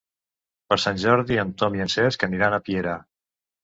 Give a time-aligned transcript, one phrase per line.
[0.71, 3.01] Per Sant Jordi en Tom i en Cesc aniran a Piera.